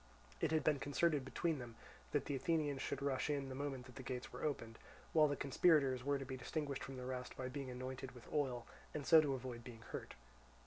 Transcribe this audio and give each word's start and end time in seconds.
It 0.39 0.49
had 0.49 0.63
been 0.63 0.79
concerted 0.79 1.23
between 1.23 1.59
them 1.59 1.75
that 2.09 2.25
the 2.25 2.33
Athenians 2.35 2.81
should 2.81 3.03
rush 3.03 3.29
in, 3.29 3.49
the 3.49 3.53
moment 3.53 3.85
that 3.85 3.97
the 3.97 4.01
gates 4.01 4.33
were 4.33 4.43
opened, 4.43 4.79
while 5.13 5.27
the 5.27 5.35
conspirators 5.35 6.03
were 6.03 6.17
to 6.17 6.25
be 6.25 6.35
distinguished 6.37 6.83
from 6.83 6.97
the 6.97 7.05
rest 7.05 7.37
by 7.37 7.49
being 7.49 7.69
anointed 7.69 8.13
with 8.15 8.27
oil, 8.33 8.65
and 8.95 9.05
so 9.05 9.21
to 9.21 9.35
avoid 9.35 9.63
being 9.63 9.81
hurt. 9.91 10.15